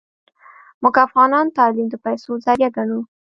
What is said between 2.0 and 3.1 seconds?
پیسو ذریعه ګڼو